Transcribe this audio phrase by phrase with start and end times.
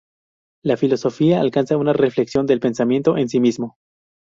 [0.65, 3.77] La filosofía alcanza una reflexión del pensamiento en sí mismo.